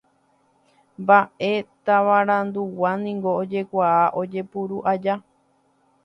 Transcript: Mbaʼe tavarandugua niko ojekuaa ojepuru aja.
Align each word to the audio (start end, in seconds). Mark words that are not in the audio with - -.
Mbaʼe 1.01 1.51
tavarandugua 1.85 2.91
niko 3.03 3.29
ojekuaa 3.41 4.05
ojepuru 4.21 4.77
aja. 4.91 5.15